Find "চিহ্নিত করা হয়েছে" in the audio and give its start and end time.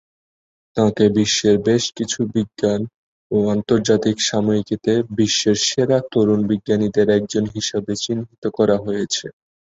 8.03-9.25